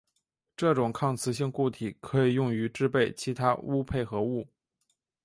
[0.57, 4.47] 这种抗磁性固体可以用于制备其它钨配合物。